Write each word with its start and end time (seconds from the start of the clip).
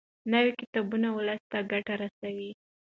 نوي 0.33 0.51
کتابونه 0.59 1.07
ولس 1.17 1.41
ته 1.51 1.59
ګټه 1.71 1.93
رسوي. 2.01 2.51